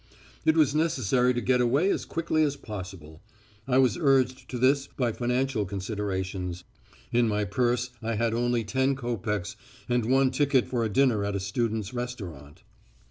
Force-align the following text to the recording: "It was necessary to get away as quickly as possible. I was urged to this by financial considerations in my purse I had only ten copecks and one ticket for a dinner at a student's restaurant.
"It 0.45 0.57
was 0.57 0.73
necessary 0.73 1.31
to 1.31 1.41
get 1.41 1.61
away 1.61 1.91
as 1.91 2.05
quickly 2.05 2.41
as 2.41 2.55
possible. 2.55 3.21
I 3.67 3.77
was 3.77 3.97
urged 4.01 4.49
to 4.49 4.57
this 4.57 4.87
by 4.87 5.11
financial 5.11 5.63
considerations 5.63 6.63
in 7.11 7.27
my 7.27 7.43
purse 7.45 7.91
I 8.01 8.15
had 8.15 8.33
only 8.33 8.63
ten 8.63 8.95
copecks 8.95 9.55
and 9.87 10.05
one 10.07 10.31
ticket 10.31 10.65
for 10.67 10.83
a 10.83 10.89
dinner 10.89 11.23
at 11.23 11.35
a 11.35 11.39
student's 11.39 11.93
restaurant. 11.93 12.63